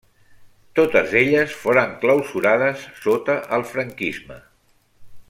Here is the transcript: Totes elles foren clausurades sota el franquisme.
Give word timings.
Totes 0.79 1.13
elles 1.19 1.53
foren 1.65 1.93
clausurades 2.05 2.89
sota 3.05 3.39
el 3.59 3.67
franquisme. 3.77 4.41